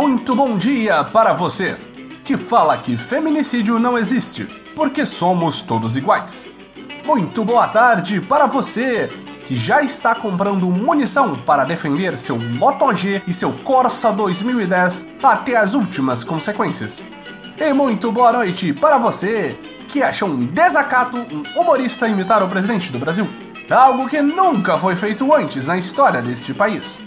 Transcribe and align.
Muito 0.00 0.36
bom 0.36 0.56
dia 0.56 1.02
para 1.02 1.32
você 1.32 1.76
que 2.24 2.38
fala 2.38 2.78
que 2.78 2.96
feminicídio 2.96 3.80
não 3.80 3.98
existe, 3.98 4.44
porque 4.76 5.04
somos 5.04 5.60
todos 5.60 5.96
iguais. 5.96 6.46
Muito 7.04 7.44
boa 7.44 7.66
tarde 7.66 8.20
para 8.20 8.46
você 8.46 9.10
que 9.44 9.56
já 9.56 9.82
está 9.82 10.14
comprando 10.14 10.70
munição 10.70 11.34
para 11.34 11.64
defender 11.64 12.16
seu 12.16 12.38
Moto 12.38 12.94
G 12.94 13.20
e 13.26 13.34
seu 13.34 13.52
Corsa 13.64 14.12
2010 14.12 15.08
até 15.20 15.56
as 15.56 15.74
últimas 15.74 16.22
consequências. 16.22 17.00
E 17.58 17.72
muito 17.72 18.12
boa 18.12 18.32
noite 18.32 18.72
para 18.72 18.98
você 18.98 19.58
que 19.88 20.00
acha 20.00 20.24
um 20.24 20.46
desacato 20.46 21.16
um 21.16 21.42
humorista 21.60 22.06
imitar 22.06 22.40
o 22.40 22.48
presidente 22.48 22.92
do 22.92 23.00
Brasil. 23.00 23.28
Algo 23.68 24.08
que 24.08 24.22
nunca 24.22 24.78
foi 24.78 24.94
feito 24.94 25.34
antes 25.34 25.66
na 25.66 25.76
história 25.76 26.22
deste 26.22 26.54
país. 26.54 27.00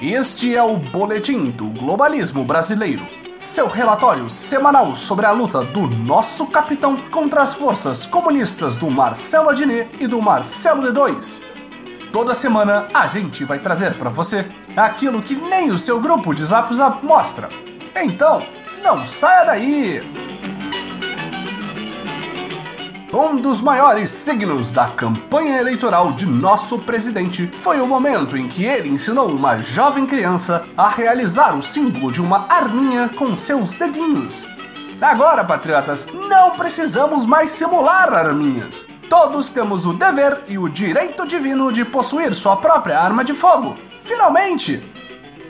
Este 0.00 0.54
é 0.54 0.62
o 0.62 0.76
Boletim 0.76 1.50
do 1.50 1.70
Globalismo 1.70 2.44
Brasileiro, 2.44 3.04
seu 3.42 3.66
relatório 3.66 4.30
semanal 4.30 4.94
sobre 4.94 5.26
a 5.26 5.32
luta 5.32 5.64
do 5.64 5.88
nosso 5.88 6.46
capitão 6.46 6.96
contra 7.10 7.42
as 7.42 7.54
forças 7.54 8.06
comunistas 8.06 8.76
do 8.76 8.88
Marcelo 8.88 9.48
Adnet 9.48 9.90
e 9.98 10.06
do 10.06 10.22
Marcelo 10.22 10.82
D2. 10.84 11.42
Toda 12.12 12.32
semana 12.32 12.88
a 12.94 13.08
gente 13.08 13.44
vai 13.44 13.58
trazer 13.58 13.94
para 13.94 14.08
você 14.08 14.46
aquilo 14.76 15.20
que 15.20 15.34
nem 15.34 15.72
o 15.72 15.78
seu 15.78 16.00
grupo 16.00 16.32
de 16.32 16.44
Zap 16.44 16.72
Zap 16.72 17.04
mostra. 17.04 17.48
Então, 17.96 18.46
não 18.84 19.04
saia 19.04 19.46
daí! 19.46 20.27
Um 23.20 23.34
dos 23.34 23.60
maiores 23.60 24.10
signos 24.10 24.72
da 24.72 24.86
campanha 24.86 25.58
eleitoral 25.58 26.12
de 26.12 26.24
nosso 26.24 26.78
presidente 26.78 27.52
foi 27.58 27.80
o 27.80 27.86
momento 27.86 28.36
em 28.36 28.46
que 28.46 28.64
ele 28.64 28.90
ensinou 28.90 29.28
uma 29.28 29.60
jovem 29.60 30.06
criança 30.06 30.64
a 30.76 30.88
realizar 30.88 31.58
o 31.58 31.60
símbolo 31.60 32.12
de 32.12 32.22
uma 32.22 32.46
arminha 32.48 33.08
com 33.08 33.36
seus 33.36 33.74
dedinhos. 33.74 34.48
Agora, 35.02 35.42
patriotas, 35.42 36.06
não 36.28 36.52
precisamos 36.52 37.26
mais 37.26 37.50
simular 37.50 38.12
arminhas. 38.12 38.86
Todos 39.10 39.50
temos 39.50 39.84
o 39.84 39.94
dever 39.94 40.44
e 40.46 40.56
o 40.56 40.68
direito 40.68 41.26
divino 41.26 41.72
de 41.72 41.84
possuir 41.84 42.32
sua 42.32 42.56
própria 42.56 43.00
arma 43.00 43.24
de 43.24 43.34
fogo. 43.34 43.76
Finalmente! 43.98 44.97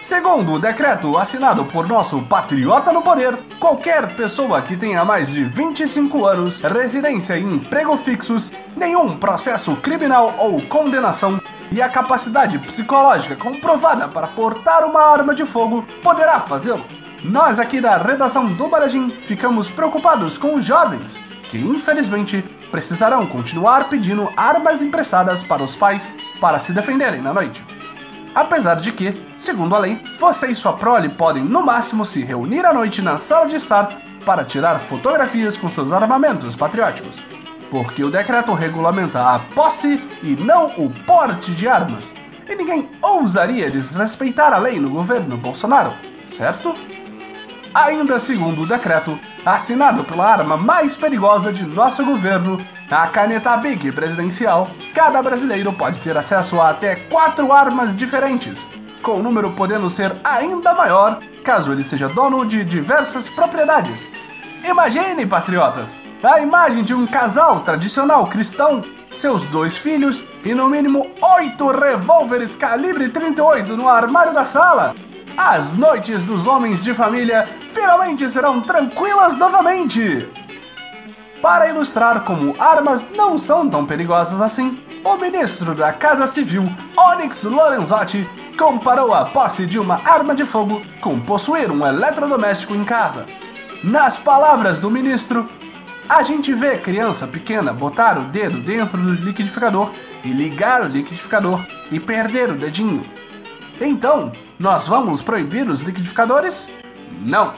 Segundo 0.00 0.54
o 0.54 0.58
decreto 0.58 1.18
assinado 1.18 1.66
por 1.66 1.86
nosso 1.86 2.22
patriota 2.22 2.90
no 2.90 3.02
poder, 3.02 3.36
qualquer 3.60 4.16
pessoa 4.16 4.62
que 4.62 4.74
tenha 4.74 5.04
mais 5.04 5.30
de 5.30 5.44
25 5.44 6.24
anos, 6.24 6.62
residência 6.62 7.36
e 7.36 7.42
emprego 7.42 7.94
fixos, 7.98 8.50
nenhum 8.74 9.18
processo 9.18 9.76
criminal 9.76 10.34
ou 10.38 10.66
condenação 10.68 11.38
e 11.70 11.82
a 11.82 11.88
capacidade 11.90 12.58
psicológica 12.60 13.36
comprovada 13.36 14.08
para 14.08 14.28
portar 14.28 14.84
uma 14.86 15.02
arma 15.02 15.34
de 15.34 15.44
fogo 15.44 15.86
poderá 16.02 16.40
fazê-lo. 16.40 16.86
Nós 17.22 17.60
aqui 17.60 17.78
da 17.78 17.98
redação 17.98 18.46
do 18.54 18.70
Baradim 18.70 19.10
ficamos 19.20 19.70
preocupados 19.70 20.38
com 20.38 20.54
os 20.54 20.64
jovens, 20.64 21.20
que 21.50 21.58
infelizmente 21.58 22.42
precisarão 22.72 23.26
continuar 23.26 23.90
pedindo 23.90 24.32
armas 24.34 24.80
emprestadas 24.80 25.42
para 25.42 25.62
os 25.62 25.76
pais 25.76 26.16
para 26.40 26.58
se 26.58 26.72
defenderem 26.72 27.20
na 27.20 27.34
noite. 27.34 27.79
Apesar 28.34 28.76
de 28.76 28.92
que, 28.92 29.20
segundo 29.36 29.74
a 29.74 29.78
lei, 29.78 30.00
você 30.18 30.48
e 30.48 30.54
sua 30.54 30.74
prole 30.74 31.08
podem 31.08 31.44
no 31.44 31.64
máximo 31.64 32.04
se 32.04 32.24
reunir 32.24 32.64
à 32.64 32.72
noite 32.72 33.02
na 33.02 33.18
sala 33.18 33.46
de 33.46 33.56
estar 33.56 34.00
para 34.24 34.44
tirar 34.44 34.78
fotografias 34.78 35.56
com 35.56 35.68
seus 35.68 35.92
armamentos 35.92 36.54
patrióticos, 36.54 37.20
porque 37.70 38.04
o 38.04 38.10
decreto 38.10 38.52
regulamenta 38.52 39.34
a 39.34 39.38
posse 39.38 40.02
e 40.22 40.36
não 40.36 40.68
o 40.76 40.90
porte 41.04 41.52
de 41.52 41.66
armas, 41.66 42.14
e 42.48 42.54
ninguém 42.54 42.88
ousaria 43.02 43.70
desrespeitar 43.70 44.52
a 44.52 44.58
lei 44.58 44.78
no 44.78 44.90
governo 44.90 45.36
Bolsonaro, 45.36 45.94
certo? 46.26 46.74
Ainda 47.74 48.18
segundo 48.18 48.62
o 48.62 48.66
decreto, 48.66 49.18
assinado 49.44 50.04
pela 50.04 50.26
arma 50.26 50.56
mais 50.56 50.96
perigosa 50.96 51.52
de 51.52 51.64
nosso 51.64 52.04
governo, 52.04 52.64
a 52.90 53.06
caneta 53.06 53.56
Big 53.56 53.92
presidencial, 53.92 54.70
cada 54.94 55.22
brasileiro 55.22 55.72
pode 55.72 55.98
ter 55.98 56.16
acesso 56.16 56.60
a 56.60 56.70
até 56.70 56.96
quatro 56.96 57.52
armas 57.52 57.96
diferentes, 57.96 58.68
com 59.02 59.12
o 59.12 59.22
número 59.22 59.52
podendo 59.52 59.88
ser 59.88 60.14
ainda 60.24 60.74
maior 60.74 61.20
caso 61.40 61.72
ele 61.72 61.82
seja 61.82 62.08
dono 62.08 62.44
de 62.44 62.64
diversas 62.64 63.28
propriedades. 63.28 64.08
Imagine, 64.64 65.26
patriotas, 65.26 65.96
a 66.22 66.40
imagem 66.40 66.84
de 66.84 66.94
um 66.94 67.06
casal 67.06 67.60
tradicional 67.60 68.26
cristão, 68.26 68.84
seus 69.10 69.46
dois 69.46 69.76
filhos 69.76 70.24
e 70.44 70.54
no 70.54 70.68
mínimo 70.68 71.10
oito 71.38 71.66
revólveres 71.70 72.54
calibre 72.54 73.08
38 73.08 73.76
no 73.76 73.88
armário 73.88 74.32
da 74.32 74.44
sala. 74.44 74.94
As 75.36 75.74
noites 75.74 76.24
dos 76.24 76.46
homens 76.46 76.80
de 76.80 76.94
família 76.94 77.48
finalmente 77.62 78.28
serão 78.28 78.60
tranquilas 78.60 79.36
novamente! 79.36 80.28
Para 81.42 81.70
ilustrar 81.70 82.24
como 82.24 82.54
armas 82.58 83.08
não 83.12 83.38
são 83.38 83.68
tão 83.68 83.86
perigosas 83.86 84.42
assim, 84.42 84.78
o 85.02 85.16
ministro 85.16 85.74
da 85.74 85.92
Casa 85.92 86.26
Civil, 86.26 86.70
Onyx 86.96 87.44
Lorenzotti, 87.44 88.28
comparou 88.58 89.14
a 89.14 89.24
posse 89.24 89.64
de 89.64 89.78
uma 89.78 90.02
arma 90.04 90.34
de 90.34 90.44
fogo 90.44 90.82
com 91.00 91.18
possuir 91.18 91.70
um 91.70 91.86
eletrodoméstico 91.86 92.74
em 92.74 92.84
casa. 92.84 93.26
Nas 93.82 94.18
palavras 94.18 94.78
do 94.78 94.90
ministro, 94.90 95.48
a 96.06 96.22
gente 96.22 96.52
vê 96.52 96.76
criança 96.76 97.26
pequena 97.26 97.72
botar 97.72 98.18
o 98.18 98.24
dedo 98.24 98.60
dentro 98.60 99.00
do 99.00 99.12
liquidificador 99.12 99.94
e 100.22 100.30
ligar 100.30 100.82
o 100.82 100.88
liquidificador 100.88 101.64
e 101.90 101.98
perder 101.98 102.50
o 102.50 102.58
dedinho. 102.58 103.08
Então, 103.80 104.30
nós 104.60 104.86
vamos 104.86 105.22
proibir 105.22 105.66
os 105.70 105.80
liquidificadores? 105.80 106.68
Não. 107.22 107.54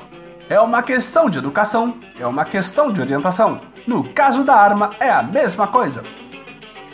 É 0.48 0.60
uma 0.60 0.84
questão 0.84 1.28
de 1.28 1.38
educação, 1.38 1.96
é 2.16 2.24
uma 2.24 2.44
questão 2.44 2.92
de 2.92 3.00
orientação. 3.00 3.60
No 3.88 4.08
caso 4.10 4.44
da 4.44 4.54
arma, 4.54 4.94
é 5.00 5.10
a 5.10 5.20
mesma 5.20 5.66
coisa. 5.66 6.04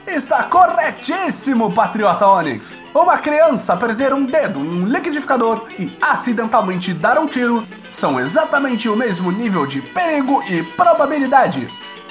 Está 0.07 0.45
corretíssimo, 0.45 1.75
Patriota 1.75 2.27
Onyx! 2.27 2.85
Uma 2.95 3.19
criança 3.19 3.77
perder 3.77 4.15
um 4.15 4.25
dedo 4.25 4.61
em 4.61 4.83
um 4.83 4.87
liquidificador 4.87 5.67
e 5.79 5.95
acidentalmente 6.01 6.95
dar 6.95 7.19
um 7.19 7.27
tiro 7.27 7.69
são 7.91 8.19
exatamente 8.19 8.89
o 8.89 8.97
mesmo 8.97 9.31
nível 9.31 9.67
de 9.67 9.83
perigo 9.83 10.43
e 10.49 10.63
probabilidade. 10.63 11.69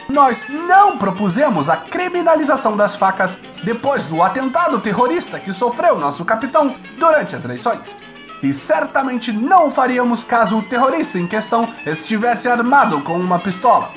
Nós 0.09 0.47
não 0.49 0.97
propusemos 0.97 1.69
a 1.69 1.75
criminalização 1.75 2.77
das 2.77 2.95
facas 2.95 3.37
depois 3.63 4.07
do 4.07 4.23
atentado 4.23 4.79
terrorista 4.79 5.39
que 5.39 5.51
sofreu 5.51 5.99
nosso 5.99 6.23
capitão 6.23 6.75
durante 6.97 7.35
as 7.35 7.43
eleições. 7.43 7.97
E 8.41 8.53
certamente 8.53 9.31
não 9.31 9.69
faríamos 9.69 10.23
caso 10.23 10.59
o 10.59 10.63
terrorista 10.63 11.19
em 11.19 11.27
questão 11.27 11.67
estivesse 11.85 12.47
armado 12.47 13.01
com 13.01 13.17
uma 13.19 13.39
pistola. 13.39 13.91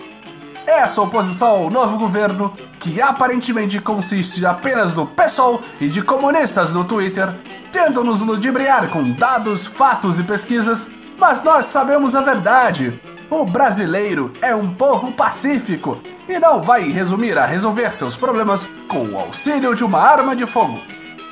Essa 0.66 1.02
oposição 1.02 1.48
ao 1.48 1.70
novo 1.70 1.98
governo, 1.98 2.52
que 2.78 3.00
aparentemente 3.00 3.80
consiste 3.80 4.44
apenas 4.44 4.94
do 4.94 5.06
PSOL 5.06 5.60
e 5.80 5.88
de 5.88 6.02
comunistas 6.02 6.72
no 6.72 6.84
Twitter, 6.84 7.28
tentam 7.70 8.02
nos 8.02 8.22
ludibriar 8.22 8.88
com 8.88 9.12
dados, 9.12 9.66
fatos 9.66 10.18
e 10.18 10.24
pesquisas, 10.24 10.90
mas 11.18 11.42
nós 11.42 11.66
sabemos 11.66 12.16
a 12.16 12.20
verdade. 12.20 13.00
O 13.30 13.44
brasileiro 13.44 14.32
é 14.42 14.52
um 14.56 14.74
povo 14.74 15.12
pacífico 15.12 16.02
e 16.28 16.40
não 16.40 16.60
vai 16.60 16.82
resumir 16.82 17.38
a 17.38 17.46
resolver 17.46 17.94
seus 17.94 18.16
problemas 18.16 18.68
com 18.88 19.06
o 19.06 19.18
auxílio 19.20 19.72
de 19.72 19.84
uma 19.84 20.00
arma 20.00 20.34
de 20.34 20.44
fogo. 20.48 20.80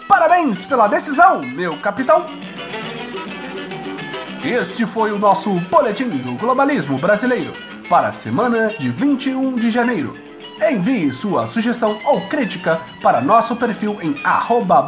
Parabéns 0.06 0.64
pela 0.64 0.86
decisão, 0.86 1.42
meu 1.42 1.76
capitão! 1.80 2.24
Este 4.44 4.86
foi 4.86 5.10
o 5.10 5.18
nosso 5.18 5.50
Boletim 5.68 6.08
do 6.08 6.36
Globalismo 6.36 6.98
Brasileiro 6.98 7.52
para 7.90 8.08
a 8.08 8.12
semana 8.12 8.72
de 8.78 8.90
21 8.90 9.56
de 9.56 9.68
janeiro. 9.68 10.16
Envie 10.70 11.12
sua 11.12 11.48
sugestão 11.48 11.98
ou 12.04 12.28
crítica 12.28 12.80
para 13.02 13.20
nosso 13.20 13.56
perfil 13.56 13.98
em 14.00 14.14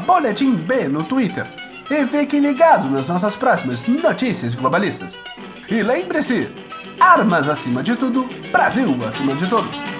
boletimb 0.06 0.88
no 0.88 1.02
Twitter. 1.02 1.44
E 1.90 2.06
fique 2.06 2.38
ligado 2.38 2.88
nas 2.88 3.08
nossas 3.08 3.34
próximas 3.34 3.84
notícias 3.88 4.54
globalistas. 4.54 5.18
E 5.68 5.82
lembre-se, 5.82 6.69
armas 7.00 7.48
acima 7.48 7.82
de 7.82 7.96
tudo, 7.96 8.28
Brasil 8.52 8.96
acima 9.06 9.34
de 9.34 9.48
todos. 9.48 9.99